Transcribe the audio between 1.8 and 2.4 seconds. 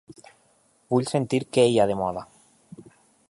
ha de moda.